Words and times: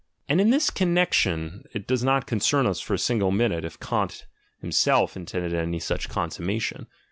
—And 0.27 0.41
in 0.41 0.49
this 0.49 0.71
connection 0.71 1.65
it 1.75 1.85
does 1.85 2.03
not 2.03 2.25
concern 2.25 2.65
us 2.65 2.79
for 2.79 2.95
a 2.95 2.97
single 2.97 3.29
minute, 3.29 3.63
if 3.63 3.79
Kant 3.79 4.25
him 4.59 4.71
self 4.71 5.15
intended 5.15 5.53
any 5.53 5.77
such 5.79 6.09
consummation. 6.09 6.87